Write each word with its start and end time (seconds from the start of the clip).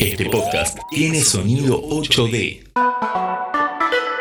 Este 0.00 0.30
podcast 0.30 0.78
tiene 0.90 1.20
sonido 1.20 1.82
8D. 1.82 2.70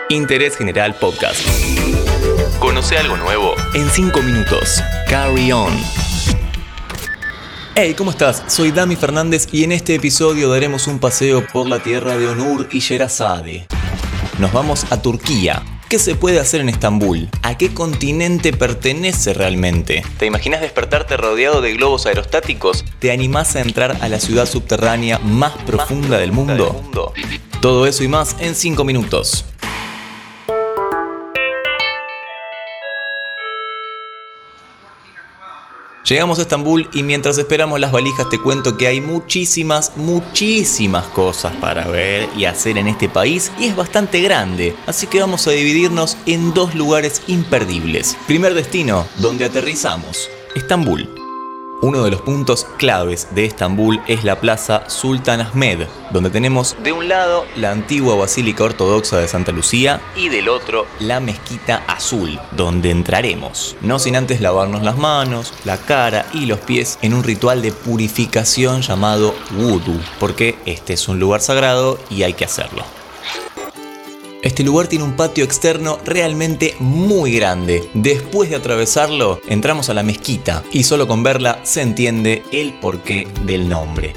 Interés 0.10 0.58
General 0.58 0.94
Podcast. 0.96 1.40
Conoce 2.60 2.98
algo 2.98 3.16
nuevo 3.16 3.54
en 3.74 3.90
5 3.90 4.22
minutos. 4.22 4.84
Carry 5.08 5.54
on. 5.54 5.72
Hey, 7.76 7.94
¿cómo 7.98 8.12
estás? 8.12 8.44
Soy 8.48 8.72
Dami 8.72 8.98
Fernández 8.98 9.48
y 9.54 9.64
en 9.64 9.72
este 9.72 9.96
episodio 9.96 10.50
daremos 10.50 10.86
un 10.88 11.00
paseo 11.00 11.48
por 11.48 11.70
la 11.70 11.82
tierra 11.82 12.18
de 12.18 12.28
Onur 12.28 12.68
y 12.74 12.80
Sherazade. 12.80 13.66
Nos 14.38 14.52
vamos 14.52 14.86
a 14.92 15.02
Turquía, 15.02 15.64
¿Qué 15.90 15.98
se 15.98 16.14
puede 16.14 16.40
hacer 16.40 16.62
en 16.62 16.70
Estambul? 16.70 17.30
¿A 17.42 17.58
qué 17.58 17.74
continente 17.74 18.54
pertenece 18.54 19.34
realmente? 19.34 20.04
¿Te 20.20 20.28
imaginas 20.28 20.62
despertarte 20.62 21.18
rodeado 21.18 21.62
de 21.62 21.74
globos 21.74 22.06
aerostáticos? 22.06 22.86
¿Te 23.00 23.12
animás 23.12 23.56
a 23.56 23.62
entrar 23.62 23.98
a 24.00 24.08
la 24.08 24.20
ciudad 24.20 24.46
subterránea 24.46 25.18
más 25.18 25.54
profunda, 25.66 26.20
del, 26.20 26.32
mundo? 26.32 26.54
del 26.54 26.74
mundo? 26.84 27.14
Todo 27.60 27.88
eso 27.88 28.04
y 28.04 28.08
más 28.08 28.36
en 28.40 28.54
5 28.54 28.84
minutos. 28.84 29.46
Llegamos 36.10 36.40
a 36.40 36.42
Estambul 36.42 36.90
y 36.92 37.04
mientras 37.04 37.38
esperamos 37.38 37.80
las 37.80 37.92
valijas 37.92 38.28
te 38.30 38.40
cuento 38.40 38.78
que 38.78 38.88
hay 38.88 39.00
muchísimas, 39.00 39.96
muchísimas 39.96 41.06
cosas 41.06 41.56
para 41.58 41.88
ver 41.88 42.28
y 42.36 42.46
hacer 42.46 42.80
en 42.80 42.88
este 42.88 43.08
país 43.08 43.52
y 43.60 43.66
es 43.66 43.76
bastante 43.76 44.20
grande, 44.20 44.76
así 44.88 45.06
que 45.06 45.20
vamos 45.20 45.46
a 45.48 45.52
dividirnos 45.52 46.18
en 46.26 46.52
dos 46.56 46.74
lugares 46.74 47.22
imperdibles. 47.28 48.18
Primer 48.26 48.56
destino, 48.56 49.06
donde 49.20 49.46
aterrizamos, 49.46 50.32
Estambul. 50.56 51.19
Uno 51.82 52.04
de 52.04 52.12
los 52.12 52.22
puntos 52.22 52.68
claves 52.78 53.30
de 53.34 53.46
Estambul 53.46 54.02
es 54.06 54.26
la 54.26 54.42
plaza 54.42 54.90
Sultan 54.90 55.40
Ahmed, 55.40 55.88
donde 56.12 56.30
tenemos 56.30 56.76
de 56.84 56.92
un 56.92 57.08
lado 57.08 57.46
la 57.56 57.72
antigua 57.72 58.18
Basílica 58.18 58.66
Ortodoxa 58.66 59.18
de 59.18 59.30
Santa 59.30 59.54
Lucía 59.54 60.02
y 60.14 60.28
del 60.28 60.50
otro 60.50 60.86
la 61.00 61.22
Mezquita 61.22 61.86
Azul, 61.88 62.38
donde 62.52 62.92
entraremos, 62.92 63.78
no 63.80 63.98
sin 63.98 64.18
antes 64.18 64.42
lavarnos 64.42 64.84
las 64.84 64.98
manos, 64.98 65.54
la 65.64 65.78
cara 65.78 66.26
y 66.34 66.48
los 66.48 66.60
pies 66.60 67.00
en 67.02 67.14
un 67.14 67.24
ritual 67.24 67.62
de 67.62 67.72
purificación 67.72 68.82
llamado 68.82 69.34
Wudu, 69.58 70.02
porque 70.20 70.58
este 70.66 70.92
es 70.92 71.08
un 71.08 71.18
lugar 71.18 71.40
sagrado 71.40 71.98
y 72.10 72.24
hay 72.24 72.34
que 72.34 72.44
hacerlo. 72.44 72.84
Este 74.50 74.64
lugar 74.64 74.88
tiene 74.88 75.06
un 75.06 75.16
patio 75.16 75.44
externo 75.44 76.00
realmente 76.04 76.74
muy 76.80 77.34
grande. 77.34 77.88
Después 77.94 78.50
de 78.50 78.56
atravesarlo, 78.56 79.40
entramos 79.48 79.90
a 79.90 79.94
la 79.94 80.02
mezquita 80.02 80.64
y 80.72 80.86
solo 80.86 81.08
con 81.08 81.22
verla 81.22 81.60
se 81.62 81.84
entiende 81.84 82.42
el 82.52 82.74
porqué 82.74 83.28
del 83.46 83.70
nombre. 83.70 84.16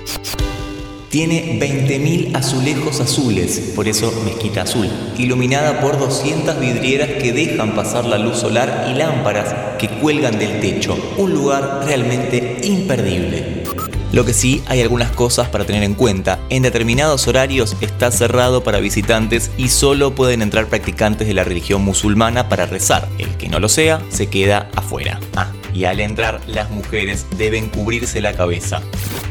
Tiene 1.11 1.61
20.000 1.61 2.35
azulejos 2.35 3.01
azules, 3.01 3.73
por 3.77 3.87
eso 3.87 4.11
mezquita 4.25 4.63
azul, 4.63 4.89
iluminada 5.19 5.83
por 5.83 5.99
200 5.99 6.59
vidrieras 6.59 7.11
que 7.23 7.35
dejan 7.35 7.75
pasar 7.75 8.07
la 8.07 8.17
luz 8.17 8.39
solar 8.39 8.89
y 8.91 8.95
lámparas 8.95 9.77
que 9.79 9.91
cuelgan 10.01 10.39
del 10.39 10.61
techo. 10.61 10.97
Un 11.19 11.35
lugar 11.35 11.83
realmente 11.85 12.63
imperdible. 12.63 13.65
Lo 14.13 14.27
que 14.27 14.35
sí 14.35 14.63
hay 14.67 14.83
algunas 14.83 15.11
cosas 15.11 15.49
para 15.49 15.65
tener 15.65 15.83
en 15.83 15.95
cuenta. 15.95 16.39
En 16.51 16.63
determinados 16.63 17.27
horarios 17.29 17.77
está 17.81 18.11
cerrado 18.11 18.63
para 18.63 18.79
visitantes 18.79 19.51
y 19.57 19.69
solo 19.69 20.15
pueden 20.15 20.43
entrar 20.43 20.67
practicantes 20.67 21.27
de 21.27 21.33
la 21.33 21.45
religión 21.45 21.83
musulmana 21.83 22.51
para 22.51 22.67
rezar. 22.67 23.09
El 23.17 23.31
que 23.39 23.49
no 23.49 23.59
lo 23.59 23.71
sea 23.71 24.03
se 24.11 24.27
queda 24.27 24.69
afuera. 24.77 25.19
Ah, 25.35 25.51
y 25.73 25.85
al 25.85 25.99
entrar 26.01 26.43
las 26.47 26.69
mujeres 26.69 27.27
deben 27.39 27.71
cubrirse 27.71 28.21
la 28.21 28.35
cabeza. 28.35 28.83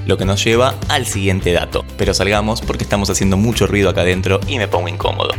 Lo 0.08 0.18
que 0.18 0.26
nos 0.26 0.44
lleva 0.44 0.74
al 0.90 1.06
siguiente 1.06 1.54
dato. 1.54 1.86
Pero 1.96 2.16
salgamos 2.16 2.62
porque 2.62 2.84
estamos 2.84 3.12
haciendo 3.12 3.38
mucho 3.38 3.68
ruido 3.68 3.88
acá 3.88 4.02
adentro 4.02 4.40
y 4.48 4.58
me 4.58 4.68
pongo 4.68 4.88
incómodo. 4.88 5.30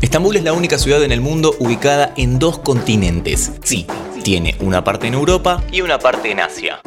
Estambul 0.00 0.36
es 0.36 0.44
la 0.44 0.52
única 0.52 0.78
ciudad 0.78 1.02
en 1.02 1.10
el 1.10 1.20
mundo 1.20 1.56
ubicada 1.58 2.14
en 2.16 2.38
dos 2.38 2.60
continentes. 2.60 3.50
Sí, 3.64 3.88
tiene 4.22 4.54
una 4.60 4.84
parte 4.84 5.08
en 5.08 5.14
Europa 5.14 5.64
y 5.72 5.80
una 5.80 5.98
parte 5.98 6.30
en 6.30 6.38
Asia. 6.38 6.80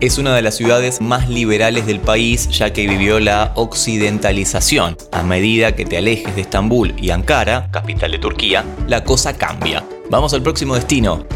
Es 0.00 0.18
una 0.18 0.34
de 0.34 0.42
las 0.42 0.56
ciudades 0.56 1.00
más 1.00 1.28
liberales 1.28 1.86
del 1.86 2.00
país 2.00 2.48
ya 2.50 2.72
que 2.72 2.86
vivió 2.86 3.20
la 3.20 3.52
occidentalización. 3.54 4.96
A 5.12 5.22
medida 5.22 5.76
que 5.76 5.84
te 5.84 5.96
alejes 5.98 6.34
de 6.34 6.42
Estambul 6.42 6.94
y 6.98 7.10
Ankara, 7.10 7.70
capital 7.70 8.10
de 8.10 8.18
Turquía, 8.18 8.64
la 8.88 9.04
cosa 9.04 9.36
cambia. 9.38 9.84
Vamos 10.10 10.34
al 10.34 10.42
próximo 10.42 10.74
destino, 10.74 11.26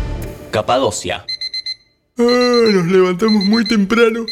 Capadocia. 0.50 1.24
Ah, 2.18 2.64
nos 2.72 2.86
levantamos 2.86 3.44
muy 3.44 3.64
temprano 3.64 4.26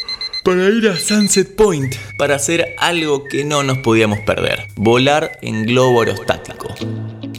para 0.45 0.65
ir 0.71 0.89
a 0.89 0.97
Sunset 0.97 1.55
Point. 1.55 1.95
Para 2.19 2.35
hacer 2.35 2.75
algo 2.79 3.25
que 3.25 3.45
no 3.45 3.63
nos 3.63 3.79
podíamos 3.79 4.19
perder, 4.21 4.67
volar 4.75 5.39
en 5.43 5.67
globo 5.67 6.01
aerostático. 6.01 6.75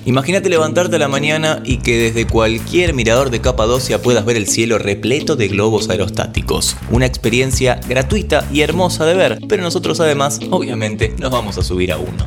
Imagínate 0.08 0.48
levantarte 0.48 0.96
a 0.96 1.00
la 1.00 1.10
mañana 1.10 1.62
y 1.66 1.80
que 1.80 1.98
desde 1.98 2.26
cualquier 2.26 2.94
mirador 2.94 3.30
de 3.30 3.42
Capadocia 3.42 4.02
puedas 4.02 4.24
ver 4.24 4.38
el 4.38 4.48
cielo 4.48 4.78
repleto 4.78 5.36
de 5.36 5.50
globos 5.50 5.90
aerostáticos. 5.90 6.78
Una 6.90 7.06
experiencia 7.06 7.82
gratuita 7.90 8.48
y 8.50 8.62
hermosa 8.62 9.06
de 9.06 9.16
ver, 9.16 9.40
pero 9.50 9.64
nosotros 9.64 10.00
además, 10.00 10.40
obviamente, 10.50 11.14
nos 11.20 11.30
vamos 11.30 11.58
a 11.58 11.62
subir 11.62 11.92
a 11.92 11.98
uno. 11.98 12.26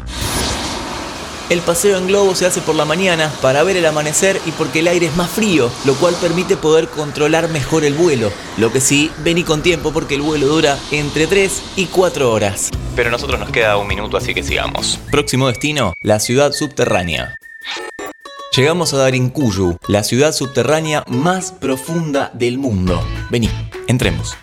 El 1.48 1.60
paseo 1.60 1.96
en 1.96 2.06
globo 2.06 2.34
se 2.34 2.44
hace 2.44 2.60
por 2.60 2.74
la 2.74 2.84
mañana 2.84 3.32
para 3.40 3.62
ver 3.62 3.78
el 3.78 3.86
amanecer 3.86 4.38
y 4.44 4.50
porque 4.50 4.80
el 4.80 4.88
aire 4.88 5.06
es 5.06 5.16
más 5.16 5.30
frío, 5.30 5.70
lo 5.86 5.94
cual 5.94 6.14
permite 6.20 6.58
poder 6.58 6.86
controlar 6.88 7.48
mejor 7.48 7.84
el 7.84 7.94
vuelo. 7.94 8.30
Lo 8.58 8.70
que 8.70 8.82
sí, 8.82 9.10
vení 9.24 9.42
con 9.42 9.62
tiempo 9.62 9.90
porque 9.90 10.16
el 10.16 10.20
vuelo 10.20 10.48
dura 10.48 10.78
entre 10.90 11.26
3 11.26 11.62
y 11.76 11.86
4 11.86 12.30
horas. 12.30 12.68
Pero 12.94 13.08
a 13.08 13.12
nosotros 13.12 13.40
nos 13.40 13.48
queda 13.48 13.78
un 13.78 13.88
minuto, 13.88 14.18
así 14.18 14.34
que 14.34 14.42
sigamos. 14.42 15.00
Próximo 15.10 15.48
destino, 15.48 15.94
la 16.02 16.20
ciudad 16.20 16.52
subterránea. 16.52 17.39
Llegamos 18.56 18.92
a 18.92 18.96
Darinkuyu, 18.96 19.78
la 19.86 20.02
ciudad 20.02 20.32
subterránea 20.32 21.04
más 21.06 21.52
profunda 21.52 22.32
del 22.34 22.58
mundo. 22.58 23.00
Vení, 23.30 23.48
entremos. 23.86 24.36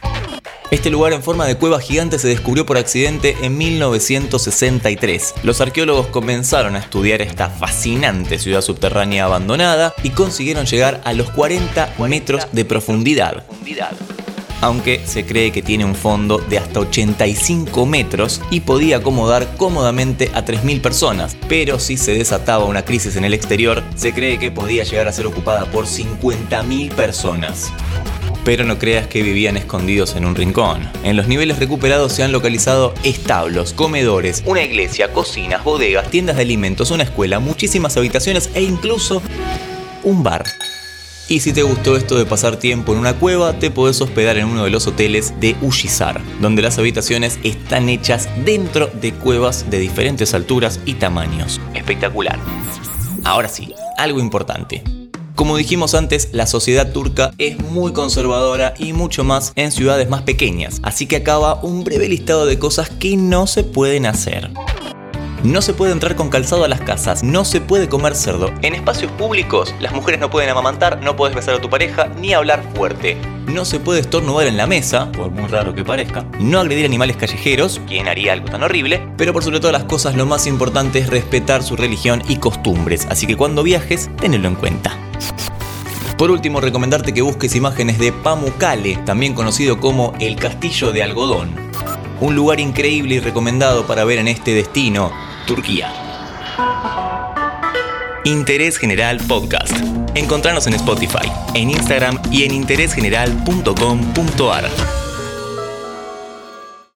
Este 0.71 0.89
lugar 0.89 1.11
en 1.11 1.21
forma 1.21 1.45
de 1.45 1.57
cueva 1.57 1.81
gigante 1.81 2.17
se 2.17 2.29
descubrió 2.29 2.65
por 2.65 2.77
accidente 2.77 3.35
en 3.41 3.57
1963. 3.57 5.33
Los 5.43 5.59
arqueólogos 5.59 6.07
comenzaron 6.07 6.77
a 6.77 6.79
estudiar 6.79 7.21
esta 7.21 7.49
fascinante 7.49 8.39
ciudad 8.39 8.61
subterránea 8.61 9.25
abandonada 9.25 9.93
y 10.03 10.11
consiguieron 10.11 10.65
llegar 10.65 11.01
a 11.03 11.11
los 11.11 11.29
40 11.31 11.95
metros 11.99 12.47
de 12.53 12.63
profundidad 12.63 13.43
aunque 14.61 15.01
se 15.05 15.25
cree 15.25 15.51
que 15.51 15.61
tiene 15.61 15.85
un 15.85 15.95
fondo 15.95 16.37
de 16.37 16.57
hasta 16.57 16.79
85 16.79 17.85
metros 17.85 18.41
y 18.49 18.61
podía 18.61 18.97
acomodar 18.97 19.55
cómodamente 19.57 20.31
a 20.33 20.45
3.000 20.45 20.81
personas, 20.81 21.37
pero 21.47 21.79
si 21.79 21.97
se 21.97 22.13
desataba 22.13 22.65
una 22.65 22.85
crisis 22.85 23.15
en 23.15 23.25
el 23.25 23.33
exterior, 23.33 23.83
se 23.95 24.13
cree 24.13 24.39
que 24.39 24.51
podía 24.51 24.83
llegar 24.83 25.07
a 25.07 25.13
ser 25.13 25.27
ocupada 25.27 25.65
por 25.65 25.85
50.000 25.85 26.91
personas 26.91 27.71
pero 28.47 28.63
no 28.63 28.79
creas 28.79 29.07
que 29.07 29.23
vivían 29.23 29.57
escondidos 29.57 30.15
en 30.15 30.23
un 30.23 30.33
rincón. 30.33 30.89
En 31.03 31.17
los 31.17 31.27
niveles 31.27 31.59
recuperados 31.59 32.13
se 32.13 32.23
han 32.23 32.31
localizado 32.31 32.93
establos, 33.03 33.73
comedores, 33.73 34.41
una 34.45 34.63
iglesia, 34.63 35.11
cocinas, 35.11 35.65
bodegas, 35.65 36.09
tiendas 36.09 36.37
de 36.37 36.43
alimentos, 36.43 36.89
una 36.91 37.03
escuela, 37.03 37.39
muchísimas 37.39 37.97
habitaciones 37.97 38.49
e 38.53 38.61
incluso 38.61 39.21
un 40.03 40.23
bar. 40.23 40.45
Y 41.29 41.41
si 41.41 41.51
te 41.51 41.63
gustó 41.63 41.97
esto 41.97 42.17
de 42.17 42.25
pasar 42.25 42.55
tiempo 42.55 42.93
en 42.93 42.99
una 42.99 43.13
cueva, 43.13 43.59
te 43.59 43.69
podés 43.69 43.99
hospedar 43.99 44.37
en 44.37 44.45
uno 44.45 44.63
de 44.63 44.69
los 44.69 44.87
hoteles 44.87 45.33
de 45.41 45.57
Ushizar, 45.61 46.21
donde 46.39 46.61
las 46.61 46.77
habitaciones 46.77 47.37
están 47.43 47.89
hechas 47.89 48.29
dentro 48.45 48.87
de 48.87 49.13
cuevas 49.13 49.69
de 49.69 49.79
diferentes 49.79 50.33
alturas 50.33 50.79
y 50.85 50.93
tamaños. 50.93 51.59
Espectacular. 51.73 52.39
Ahora 53.25 53.49
sí, 53.49 53.73
algo 53.97 54.21
importante. 54.21 54.83
Como 55.35 55.57
dijimos 55.57 55.95
antes, 55.95 56.29
la 56.31 56.47
sociedad 56.47 56.93
turca 56.93 57.31
es 57.37 57.59
muy 57.59 57.91
conservadora 57.91 58.73
y 58.79 58.93
mucho 58.93 59.25
más 59.25 59.51
en 59.55 59.73
ciudades 59.73 60.09
más 60.09 60.21
pequeñas, 60.21 60.79
así 60.81 61.07
que 61.07 61.17
acaba 61.17 61.61
un 61.61 61.83
breve 61.83 62.07
listado 62.07 62.45
de 62.45 62.57
cosas 62.57 62.89
que 62.89 63.17
no 63.17 63.47
se 63.47 63.65
pueden 63.65 64.05
hacer. 64.05 64.49
No 65.43 65.61
se 65.61 65.73
puede 65.73 65.91
entrar 65.91 66.15
con 66.15 66.29
calzado 66.29 66.63
a 66.63 66.67
las 66.67 66.81
casas, 66.81 67.23
no 67.23 67.45
se 67.45 67.61
puede 67.61 67.87
comer 67.87 68.15
cerdo. 68.15 68.51
En 68.63 68.73
espacios 68.73 69.11
públicos, 69.11 69.73
las 69.79 69.93
mujeres 69.93 70.19
no 70.19 70.31
pueden 70.31 70.49
amamantar, 70.49 71.01
no 71.01 71.15
puedes 71.15 71.35
besar 71.35 71.55
a 71.55 71.61
tu 71.61 71.69
pareja 71.69 72.07
ni 72.19 72.33
hablar 72.33 72.63
fuerte. 72.73 73.17
No 73.45 73.63
se 73.63 73.79
puede 73.79 73.99
estornudar 73.99 74.47
en 74.47 74.57
la 74.57 74.65
mesa, 74.65 75.11
por 75.11 75.29
muy 75.29 75.47
raro 75.47 75.75
que 75.75 75.85
parezca. 75.85 76.25
No 76.39 76.59
agredir 76.59 76.85
animales 76.85 77.17
callejeros, 77.17 77.79
¿quién 77.87 78.07
haría 78.07 78.33
algo 78.33 78.47
tan 78.47 78.63
horrible? 78.63 79.07
Pero 79.15 79.31
por 79.31 79.43
sobre 79.43 79.59
todas 79.59 79.73
las 79.73 79.83
cosas, 79.83 80.15
lo 80.15 80.25
más 80.25 80.47
importante 80.47 80.99
es 80.99 81.09
respetar 81.09 81.61
su 81.61 81.75
religión 81.75 82.23
y 82.27 82.37
costumbres, 82.37 83.05
así 83.09 83.27
que 83.27 83.37
cuando 83.37 83.61
viajes, 83.61 84.09
tenedlo 84.19 84.47
en 84.47 84.55
cuenta. 84.55 84.97
Por 86.17 86.31
último, 86.31 86.61
recomendarte 86.61 87.13
que 87.13 87.21
busques 87.21 87.55
imágenes 87.55 87.99
de 87.99 88.11
Pamukkale, 88.11 88.97
también 89.05 89.35
conocido 89.35 89.79
como 89.79 90.13
el 90.19 90.35
Castillo 90.35 90.91
de 90.91 91.03
Algodón. 91.03 91.51
Un 92.19 92.35
lugar 92.35 92.59
increíble 92.59 93.15
y 93.15 93.19
recomendado 93.19 93.85
para 93.85 94.03
ver 94.03 94.19
en 94.19 94.27
este 94.27 94.53
destino, 94.53 95.11
Turquía. 95.45 95.93
Interés 98.25 98.77
General 98.77 99.17
Podcast. 99.27 99.75
Encontrarnos 100.15 100.65
en 100.67 100.73
Spotify, 100.73 101.31
en 101.53 101.69
Instagram 101.69 102.19
y 102.31 102.43
en 102.43 102.53
interésgeneral.com.ar. 102.53 104.96